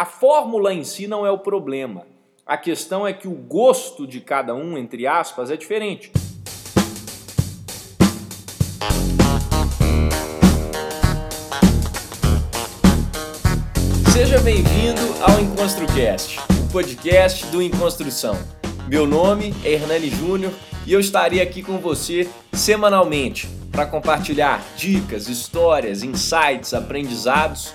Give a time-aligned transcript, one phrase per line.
[0.00, 2.06] A fórmula em si não é o problema.
[2.46, 6.12] A questão é que o gosto de cada um, entre aspas, é diferente.
[14.12, 18.38] Seja bem-vindo ao EnconstruCast, o podcast do Enconstrução.
[18.86, 20.52] Meu nome é Hernani Júnior
[20.86, 27.74] e eu estarei aqui com você semanalmente para compartilhar dicas, histórias, insights, aprendizados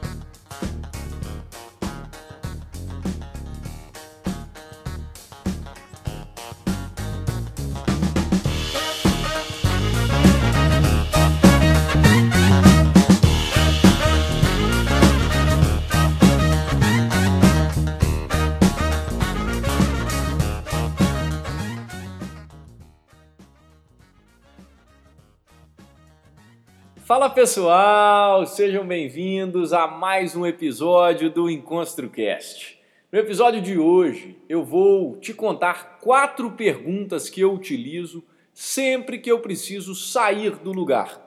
[27.11, 32.79] Fala pessoal, sejam bem-vindos a mais um episódio do EnconstruCast.
[33.11, 39.29] No episódio de hoje eu vou te contar quatro perguntas que eu utilizo sempre que
[39.29, 41.19] eu preciso sair do lugar.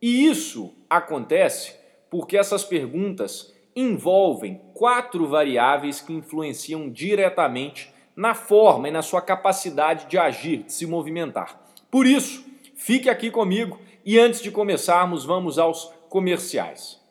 [0.00, 1.76] E isso acontece
[2.08, 10.06] porque essas perguntas envolvem quatro variáveis que influenciam diretamente na forma e na sua capacidade
[10.06, 11.60] de agir, de se movimentar.
[11.90, 12.42] Por isso,
[12.74, 17.04] fique aqui comigo e antes de começarmos, vamos aos comerciais.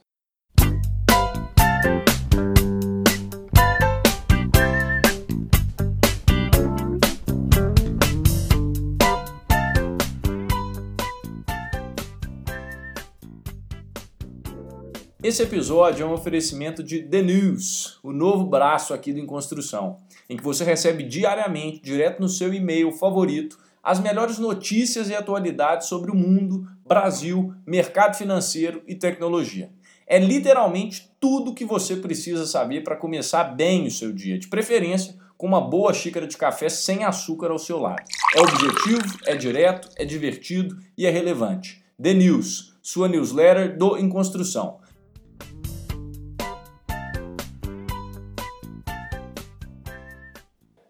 [15.22, 19.98] Esse episódio é um oferecimento de The News, o novo braço aqui do Construção,
[20.30, 25.88] em que você recebe diariamente, direto no seu e-mail favorito, as melhores notícias e atualidades
[25.88, 29.72] sobre o mundo, Brasil, mercado financeiro e tecnologia.
[30.06, 35.16] É literalmente tudo que você precisa saber para começar bem o seu dia, de preferência
[35.36, 38.04] com uma boa xícara de café sem açúcar ao seu lado.
[38.36, 41.84] É objetivo, é direto, é divertido e é relevante.
[42.00, 44.78] The News, sua newsletter do Em Construção.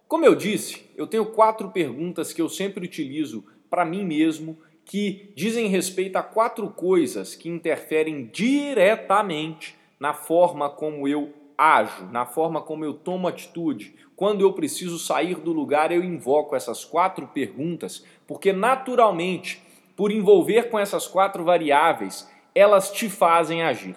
[0.10, 5.34] Como eu disse, eu tenho quatro perguntas que eu sempre utilizo para mim mesmo que
[5.36, 12.62] dizem respeito a quatro coisas que interferem diretamente na forma como eu ajo, na forma
[12.62, 13.96] como eu tomo atitude.
[14.16, 19.62] Quando eu preciso sair do lugar, eu invoco essas quatro perguntas, porque naturalmente,
[19.96, 23.96] por envolver com essas quatro variáveis, elas te fazem agir.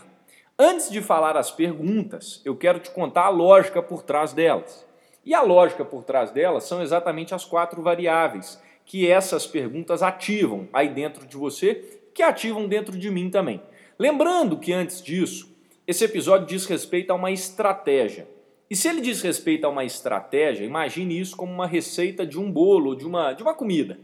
[0.59, 4.87] Antes de falar as perguntas, eu quero te contar a lógica por trás delas.
[5.25, 10.67] E a lógica por trás delas são exatamente as quatro variáveis que essas perguntas ativam
[10.73, 13.61] aí dentro de você, que ativam dentro de mim também.
[13.99, 15.55] Lembrando que antes disso,
[15.87, 18.27] esse episódio diz respeito a uma estratégia.
[18.71, 22.51] E se ele diz respeito a uma estratégia, imagine isso como uma receita de um
[22.51, 24.01] bolo, de uma, de uma comida.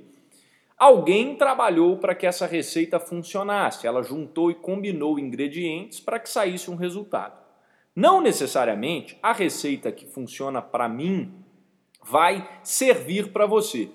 [0.76, 6.70] Alguém trabalhou para que essa receita funcionasse, ela juntou e combinou ingredientes para que saísse
[6.70, 7.42] um resultado.
[7.96, 11.32] Não necessariamente a receita que funciona para mim
[12.02, 13.88] vai servir para você.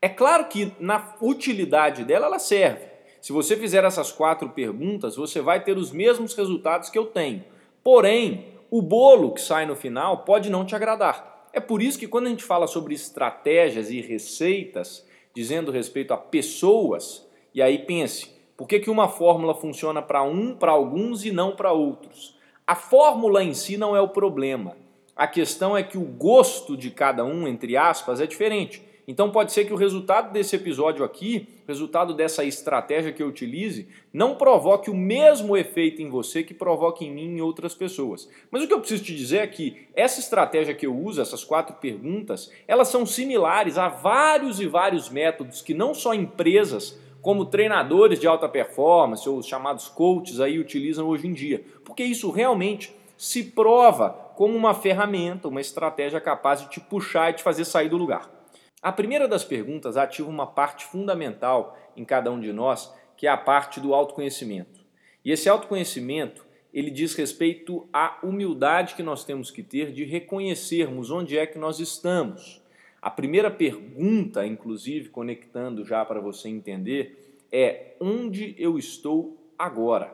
[0.00, 2.86] É claro que na utilidade dela ela serve.
[3.20, 7.44] Se você fizer essas quatro perguntas, você vai ter os mesmos resultados que eu tenho.
[7.82, 11.48] Porém, o bolo que sai no final pode não te agradar.
[11.52, 15.04] É por isso que quando a gente fala sobre estratégias e receitas,
[15.34, 20.54] dizendo respeito a pessoas, e aí pense, por que, que uma fórmula funciona para um,
[20.54, 22.36] para alguns e não para outros?
[22.66, 24.76] A fórmula em si não é o problema.
[25.16, 28.87] A questão é que o gosto de cada um, entre aspas, é diferente.
[29.08, 33.88] Então pode ser que o resultado desse episódio aqui, resultado dessa estratégia que eu utilize,
[34.12, 38.28] não provoque o mesmo efeito em você que provoque em mim e em outras pessoas.
[38.50, 41.42] Mas o que eu preciso te dizer é que essa estratégia que eu uso, essas
[41.42, 47.46] quatro perguntas, elas são similares a vários e vários métodos que não só empresas como
[47.46, 52.30] treinadores de alta performance ou os chamados coaches aí utilizam hoje em dia, porque isso
[52.30, 57.64] realmente se prova como uma ferramenta, uma estratégia capaz de te puxar e te fazer
[57.64, 58.37] sair do lugar.
[58.82, 63.30] A primeira das perguntas ativa uma parte fundamental em cada um de nós, que é
[63.30, 64.84] a parte do autoconhecimento.
[65.24, 71.10] E esse autoconhecimento, ele diz respeito à humildade que nós temos que ter de reconhecermos
[71.10, 72.62] onde é que nós estamos
[73.00, 80.12] a primeira pergunta, inclusive, conectando já para você entender, é onde eu estou agora?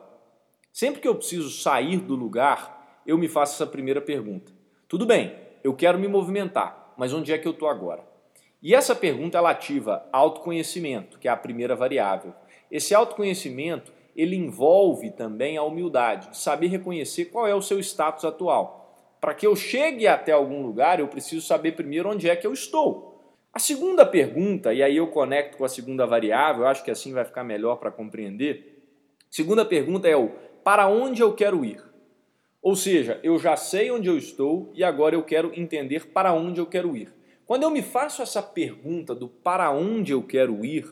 [0.71, 4.53] Sempre que eu preciso sair do lugar, eu me faço essa primeira pergunta.
[4.87, 6.95] Tudo bem, eu quero me movimentar.
[6.97, 8.14] mas onde é que eu estou agora?
[8.65, 12.33] E essa pergunta ela ativa autoconhecimento, que é a primeira variável.
[12.71, 18.25] Esse autoconhecimento ele envolve também a humildade, de saber reconhecer qual é o seu status
[18.25, 18.97] atual.
[19.21, 22.55] Para que eu chegue até algum lugar, eu preciso saber primeiro onde é que eu
[22.55, 23.37] estou.
[23.53, 27.27] A segunda pergunta, e aí eu conecto com a segunda variável, acho que assim vai
[27.27, 28.83] ficar melhor para compreender.
[29.31, 30.31] Segunda pergunta é o
[30.65, 31.85] para onde eu quero ir?
[32.63, 36.61] Ou seja, eu já sei onde eu estou e agora eu quero entender para onde
[36.61, 37.13] eu quero ir.
[37.47, 40.91] Quando eu me faço essa pergunta do para onde eu quero ir,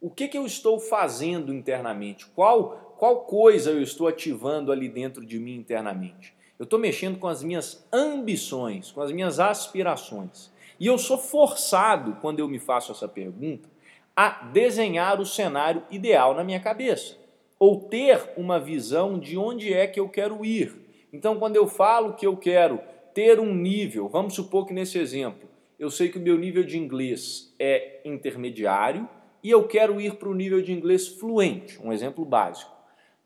[0.00, 2.26] o que, que eu estou fazendo internamente?
[2.26, 6.32] Qual, qual coisa eu estou ativando ali dentro de mim internamente?
[6.56, 10.52] Eu estou mexendo com as minhas ambições, com as minhas aspirações.
[10.78, 13.68] E eu sou forçado, quando eu me faço essa pergunta,
[14.14, 17.16] a desenhar o cenário ideal na minha cabeça.
[17.58, 20.72] Ou ter uma visão de onde é que eu quero ir.
[21.12, 22.80] Então, quando eu falo que eu quero
[23.12, 25.49] ter um nível, vamos supor que nesse exemplo,
[25.80, 29.08] eu sei que o meu nível de inglês é intermediário,
[29.42, 32.70] e eu quero ir para o nível de inglês fluente, um exemplo básico.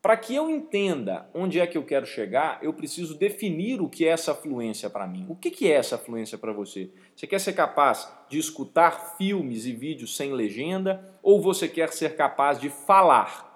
[0.00, 4.06] Para que eu entenda onde é que eu quero chegar, eu preciso definir o que
[4.06, 5.26] é essa fluência para mim.
[5.28, 6.90] O que é essa fluência para você?
[7.16, 12.14] Você quer ser capaz de escutar filmes e vídeos sem legenda ou você quer ser
[12.14, 13.50] capaz de falar?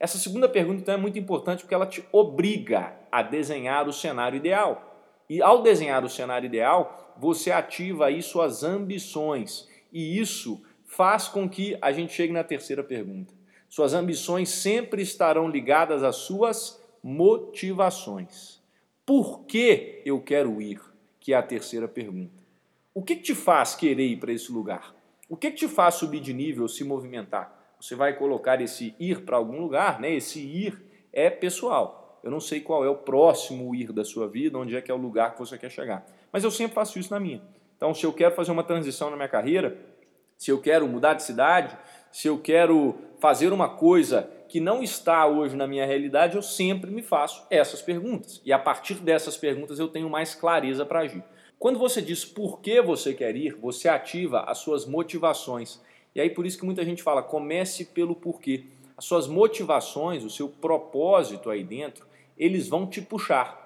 [0.00, 4.36] Essa segunda pergunta então, é muito importante porque ela te obriga a desenhar o cenário
[4.36, 4.93] ideal.
[5.28, 9.68] E ao desenhar o cenário ideal, você ativa aí suas ambições.
[9.92, 13.32] E isso faz com que a gente chegue na terceira pergunta.
[13.68, 18.62] Suas ambições sempre estarão ligadas às suas motivações.
[19.04, 20.80] Por que eu quero ir?
[21.18, 22.42] Que é a terceira pergunta.
[22.94, 24.94] O que, te faz querer ir para esse lugar?
[25.28, 27.74] O que, que te faz subir de nível, se movimentar?
[27.80, 30.14] Você vai colocar esse ir para algum lugar, né?
[30.14, 30.80] Esse ir
[31.12, 32.03] é pessoal.
[32.24, 34.94] Eu não sei qual é o próximo ir da sua vida, onde é que é
[34.94, 36.06] o lugar que você quer chegar.
[36.32, 37.42] Mas eu sempre faço isso na minha.
[37.76, 39.76] Então, se eu quero fazer uma transição na minha carreira,
[40.38, 41.76] se eu quero mudar de cidade,
[42.10, 46.90] se eu quero fazer uma coisa que não está hoje na minha realidade, eu sempre
[46.90, 48.40] me faço essas perguntas.
[48.42, 51.22] E a partir dessas perguntas eu tenho mais clareza para agir.
[51.58, 55.78] Quando você diz por que você quer ir, você ativa as suas motivações.
[56.14, 58.64] E aí por isso que muita gente fala, comece pelo porquê.
[58.96, 63.62] As suas motivações, o seu propósito aí dentro, eles vão te puxar.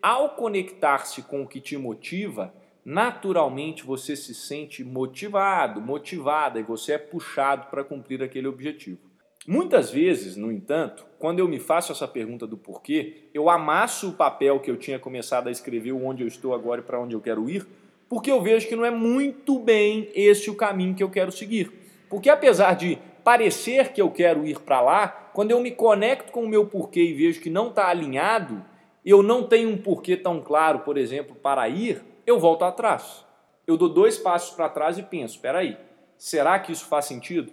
[0.00, 2.54] Ao conectar-se com o que te motiva,
[2.84, 9.08] naturalmente você se sente motivado, motivada e você é puxado para cumprir aquele objetivo.
[9.46, 14.12] Muitas vezes, no entanto, quando eu me faço essa pergunta do porquê, eu amasso o
[14.12, 17.20] papel que eu tinha começado a escrever, onde eu estou agora e para onde eu
[17.20, 17.66] quero ir,
[18.08, 21.72] porque eu vejo que não é muito bem esse o caminho que eu quero seguir.
[22.08, 26.42] Porque apesar de parecer que eu quero ir para lá, quando eu me conecto com
[26.42, 28.60] o meu porquê e vejo que não está alinhado,
[29.04, 33.24] eu não tenho um porquê tão claro, por exemplo, para ir, eu volto atrás.
[33.64, 35.78] Eu dou dois passos para trás e penso: espera aí,
[36.16, 37.52] será que isso faz sentido?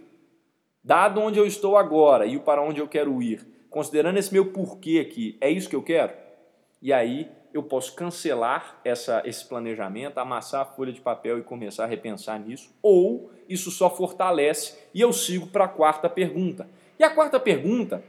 [0.83, 4.51] Dado onde eu estou agora e o para onde eu quero ir, considerando esse meu
[4.51, 6.11] porquê aqui, é isso que eu quero?
[6.81, 11.83] E aí eu posso cancelar essa, esse planejamento, amassar a folha de papel e começar
[11.83, 16.67] a repensar nisso, ou isso só fortalece e eu sigo para a quarta pergunta.
[16.97, 18.03] E a quarta pergunta,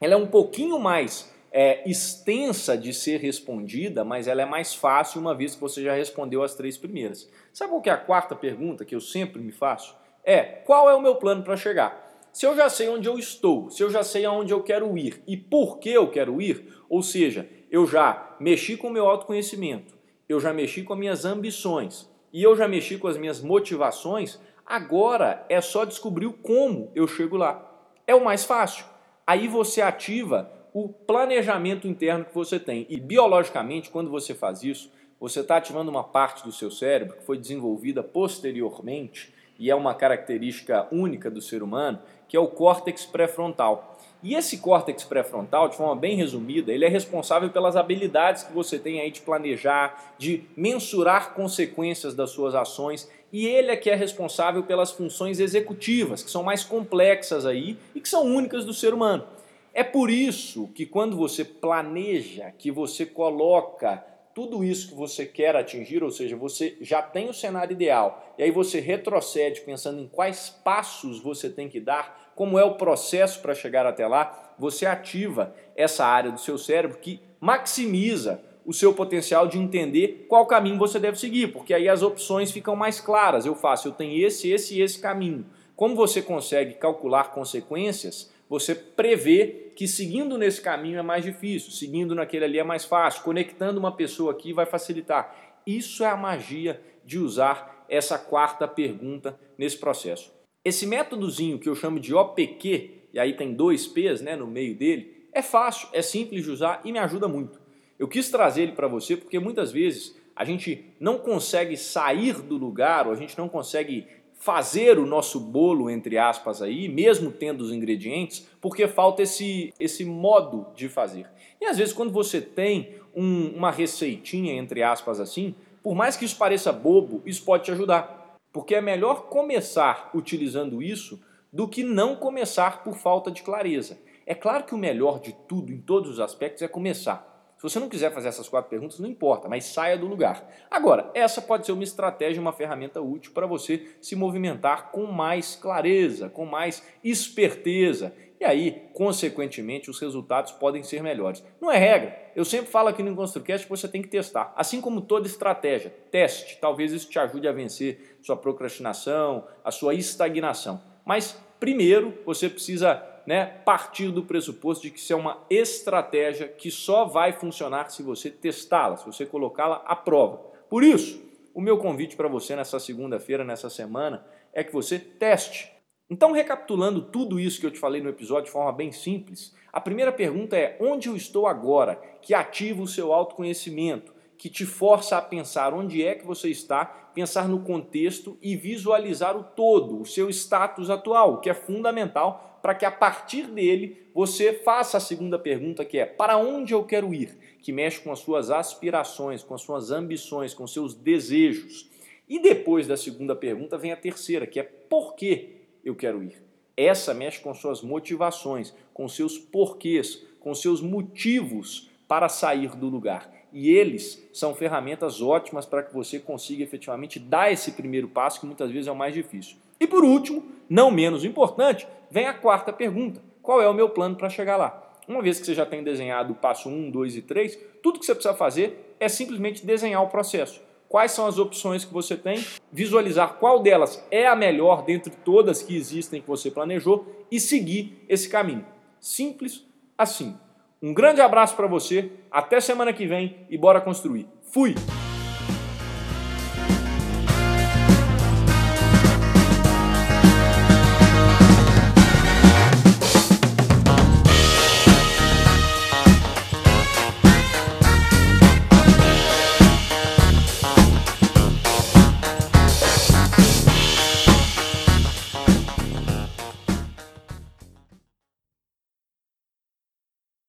[0.00, 5.20] ela é um pouquinho mais é extensa de ser respondida, mas ela é mais fácil
[5.20, 7.30] uma vez que você já respondeu as três primeiras.
[7.52, 9.96] Sabe qual que é a quarta pergunta que eu sempre me faço?
[10.24, 12.12] É, qual é o meu plano para chegar?
[12.32, 15.22] Se eu já sei onde eu estou, se eu já sei aonde eu quero ir
[15.28, 19.94] e por que eu quero ir, ou seja, eu já mexi com o meu autoconhecimento,
[20.28, 24.40] eu já mexi com as minhas ambições e eu já mexi com as minhas motivações,
[24.66, 27.73] agora é só descobrir o como eu chego lá.
[28.06, 28.84] É o mais fácil.
[29.26, 32.86] Aí você ativa o planejamento interno que você tem.
[32.88, 37.24] E biologicamente, quando você faz isso, você está ativando uma parte do seu cérebro que
[37.24, 43.06] foi desenvolvida posteriormente e é uma característica única do ser humano, que é o córtex
[43.06, 43.96] pré-frontal.
[44.22, 48.78] E esse córtex pré-frontal, de forma bem resumida, ele é responsável pelas habilidades que você
[48.78, 53.96] tem aí de planejar, de mensurar consequências das suas ações, e ele é que é
[53.96, 58.94] responsável pelas funções executivas, que são mais complexas aí e que são únicas do ser
[58.94, 59.26] humano.
[59.72, 63.96] É por isso que quando você planeja, que você coloca
[64.32, 68.44] tudo isso que você quer atingir, ou seja, você já tem o cenário ideal, e
[68.44, 73.40] aí você retrocede pensando em quais passos você tem que dar, como é o processo
[73.40, 78.94] para chegar até lá, você ativa essa área do seu cérebro que maximiza o seu
[78.94, 83.44] potencial de entender qual caminho você deve seguir, porque aí as opções ficam mais claras.
[83.44, 85.46] Eu faço, eu tenho esse, esse e esse caminho.
[85.76, 92.14] Como você consegue calcular consequências, você prevê que seguindo nesse caminho é mais difícil, seguindo
[92.14, 95.60] naquele ali é mais fácil, conectando uma pessoa aqui vai facilitar.
[95.66, 100.32] Isso é a magia de usar essa quarta pergunta nesse processo.
[100.64, 104.74] Esse métodozinho que eu chamo de OPQ, e aí tem dois P's né, no meio
[104.76, 107.63] dele, é fácil, é simples de usar e me ajuda muito.
[107.98, 112.56] Eu quis trazer ele para você porque muitas vezes a gente não consegue sair do
[112.56, 114.06] lugar ou a gente não consegue
[114.44, 120.04] fazer o nosso bolo, entre aspas, aí, mesmo tendo os ingredientes, porque falta esse, esse
[120.04, 121.26] modo de fazer.
[121.60, 126.24] E às vezes, quando você tem um, uma receitinha, entre aspas, assim, por mais que
[126.24, 128.36] isso pareça bobo, isso pode te ajudar.
[128.52, 131.22] Porque é melhor começar utilizando isso
[131.52, 133.98] do que não começar por falta de clareza.
[134.26, 137.33] É claro que o melhor de tudo, em todos os aspectos, é começar.
[137.64, 140.46] Se você não quiser fazer essas quatro perguntas, não importa, mas saia do lugar.
[140.70, 145.56] Agora, essa pode ser uma estratégia, uma ferramenta útil para você se movimentar com mais
[145.56, 148.14] clareza, com mais esperteza.
[148.38, 151.42] E aí, consequentemente, os resultados podem ser melhores.
[151.58, 152.14] Não é regra.
[152.36, 154.52] Eu sempre falo aqui no ConstruCast que você tem que testar.
[154.54, 156.58] Assim como toda estratégia, teste.
[156.60, 160.82] Talvez isso te ajude a vencer sua procrastinação, a sua estagnação.
[161.02, 166.70] Mas primeiro você precisa né, partir do pressuposto de que isso é uma estratégia que
[166.70, 170.38] só vai funcionar se você testá-la, se você colocá-la à prova.
[170.68, 171.22] Por isso,
[171.54, 175.72] o meu convite para você nessa segunda-feira, nessa semana, é que você teste.
[176.10, 179.80] Então, recapitulando tudo isso que eu te falei no episódio de forma bem simples, a
[179.80, 184.14] primeira pergunta é: onde eu estou agora que ativa o seu autoconhecimento?
[184.36, 189.36] que te força a pensar onde é que você está, pensar no contexto e visualizar
[189.36, 194.54] o todo, o seu status atual, que é fundamental para que a partir dele você
[194.54, 197.36] faça a segunda pergunta que é: para onde eu quero ir?
[197.60, 201.90] Que mexe com as suas aspirações, com as suas ambições, com seus desejos.
[202.26, 206.42] E depois da segunda pergunta vem a terceira, que é por que eu quero ir?
[206.74, 213.30] Essa mexe com suas motivações, com seus porquês, com seus motivos para sair do lugar
[213.52, 218.46] e eles são ferramentas ótimas para que você consiga efetivamente dar esse primeiro passo, que
[218.46, 219.58] muitas vezes é o mais difícil.
[219.84, 224.16] E por último, não menos importante, vem a quarta pergunta: qual é o meu plano
[224.16, 224.82] para chegar lá?
[225.06, 228.06] Uma vez que você já tem desenhado o passo 1, 2 e 3, tudo que
[228.06, 230.62] você precisa fazer é simplesmente desenhar o processo.
[230.88, 235.62] Quais são as opções que você tem, visualizar qual delas é a melhor dentre todas
[235.62, 238.64] que existem que você planejou e seguir esse caminho.
[238.98, 239.66] Simples
[239.98, 240.34] assim.
[240.80, 244.26] Um grande abraço para você, até semana que vem e bora construir.
[244.50, 244.74] Fui!